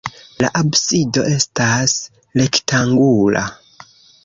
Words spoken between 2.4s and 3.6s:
rektangula.